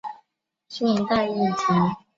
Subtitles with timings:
[0.67, 1.65] 顺带一提